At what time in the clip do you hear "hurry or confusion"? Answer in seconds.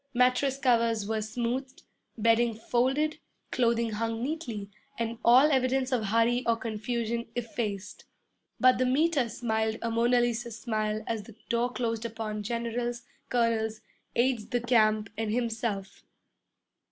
6.05-7.27